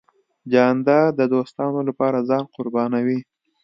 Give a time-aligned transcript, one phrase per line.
[0.51, 3.19] جانداد د دوستانو له پاره ځان قربانوي.